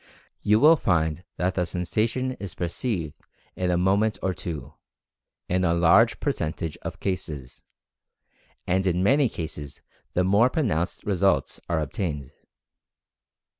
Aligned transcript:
You 0.41 0.59
will 0.59 0.77
find 0.77 1.23
that 1.37 1.53
the 1.53 1.63
sensation 1.63 2.31
is 2.39 2.55
perceived 2.55 3.19
in 3.55 3.69
a 3.69 3.77
mo 3.77 3.95
ment 3.97 4.17
or 4.23 4.33
two, 4.33 4.73
in 5.47 5.63
a 5.63 5.75
large 5.75 6.19
percentage 6.19 6.75
of 6.81 6.99
cases, 6.99 7.61
and 8.65 8.87
in 8.87 9.03
many 9.03 9.29
cases 9.29 9.83
the 10.15 10.23
more 10.23 10.49
pronounced 10.49 11.03
results 11.03 11.59
are 11.69 11.79
obtained. 11.79 12.33